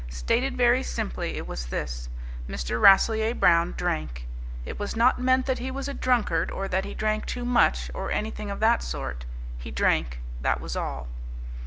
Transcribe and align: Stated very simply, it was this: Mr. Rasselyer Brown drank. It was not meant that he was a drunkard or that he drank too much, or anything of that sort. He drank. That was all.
Stated 0.09 0.57
very 0.57 0.81
simply, 0.81 1.37
it 1.37 1.45
was 1.47 1.67
this: 1.67 2.09
Mr. 2.49 2.81
Rasselyer 2.81 3.35
Brown 3.35 3.75
drank. 3.77 4.25
It 4.65 4.79
was 4.79 4.95
not 4.95 5.19
meant 5.21 5.45
that 5.45 5.59
he 5.59 5.69
was 5.69 5.87
a 5.87 5.93
drunkard 5.93 6.49
or 6.49 6.67
that 6.67 6.85
he 6.85 6.95
drank 6.95 7.27
too 7.27 7.45
much, 7.45 7.91
or 7.93 8.09
anything 8.09 8.49
of 8.49 8.59
that 8.61 8.81
sort. 8.81 9.25
He 9.59 9.69
drank. 9.69 10.19
That 10.41 10.59
was 10.59 10.75
all. 10.75 11.07